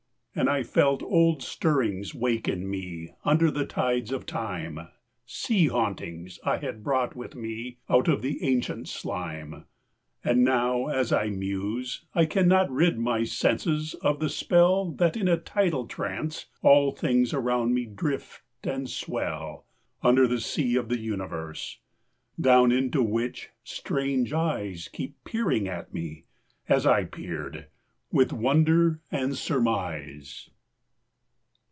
[0.33, 4.87] And I felt old stirrings wake in me, under the tides of time,
[5.25, 9.65] Sea hauntings I had brought with me out of the ancient slime.
[10.23, 15.27] And now, as I muse, I cannot rid my senses of the spell That in
[15.27, 19.65] a tidal trance all things around me drift and swell
[20.01, 21.79] Under the sea of the Universe,
[22.39, 26.23] down into which strange eyes Keep peering at me,
[26.69, 27.67] as I peered,
[28.13, 30.49] with wonder and surmise.